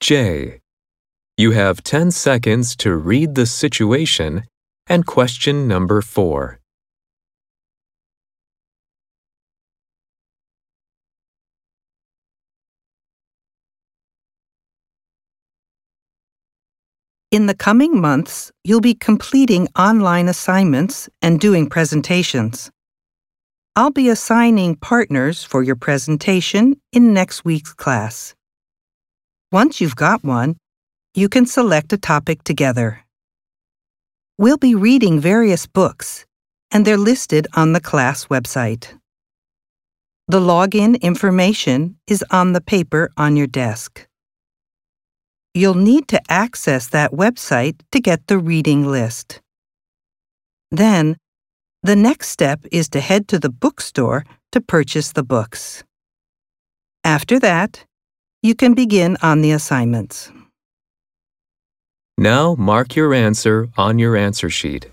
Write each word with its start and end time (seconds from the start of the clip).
J. 0.00 0.60
You 1.36 1.50
have 1.50 1.82
10 1.82 2.12
seconds 2.12 2.76
to 2.76 2.94
read 2.94 3.34
the 3.34 3.46
situation 3.46 4.44
and 4.86 5.04
question 5.04 5.66
number 5.66 6.02
4. 6.02 6.60
In 17.32 17.46
the 17.46 17.54
coming 17.54 18.00
months, 18.00 18.52
you'll 18.62 18.80
be 18.80 18.94
completing 18.94 19.66
online 19.76 20.28
assignments 20.28 21.08
and 21.20 21.40
doing 21.40 21.68
presentations. 21.68 22.70
I'll 23.74 23.90
be 23.90 24.08
assigning 24.08 24.76
partners 24.76 25.42
for 25.42 25.62
your 25.62 25.76
presentation 25.76 26.80
in 26.92 27.12
next 27.12 27.44
week's 27.44 27.74
class. 27.74 28.34
Once 29.50 29.80
you've 29.80 29.96
got 29.96 30.22
one, 30.22 30.58
you 31.14 31.26
can 31.26 31.46
select 31.46 31.90
a 31.94 31.96
topic 31.96 32.44
together. 32.44 33.02
We'll 34.36 34.58
be 34.58 34.74
reading 34.74 35.20
various 35.20 35.66
books, 35.66 36.26
and 36.70 36.84
they're 36.84 36.98
listed 36.98 37.46
on 37.54 37.72
the 37.72 37.80
class 37.80 38.26
website. 38.26 38.92
The 40.26 40.38
login 40.38 41.00
information 41.00 41.96
is 42.06 42.22
on 42.30 42.52
the 42.52 42.60
paper 42.60 43.10
on 43.16 43.36
your 43.36 43.46
desk. 43.46 44.06
You'll 45.54 45.82
need 45.90 46.08
to 46.08 46.20
access 46.28 46.86
that 46.88 47.12
website 47.12 47.80
to 47.92 48.00
get 48.00 48.26
the 48.26 48.38
reading 48.38 48.86
list. 48.86 49.40
Then, 50.70 51.16
the 51.82 51.96
next 51.96 52.28
step 52.28 52.66
is 52.70 52.90
to 52.90 53.00
head 53.00 53.28
to 53.28 53.38
the 53.38 53.48
bookstore 53.48 54.26
to 54.52 54.60
purchase 54.60 55.12
the 55.12 55.22
books. 55.22 55.84
After 57.02 57.38
that, 57.38 57.86
you 58.48 58.54
can 58.54 58.72
begin 58.72 59.14
on 59.20 59.42
the 59.42 59.52
assignments. 59.52 60.32
Now 62.16 62.54
mark 62.54 62.96
your 62.96 63.12
answer 63.12 63.68
on 63.76 63.98
your 63.98 64.16
answer 64.16 64.48
sheet. 64.48 64.88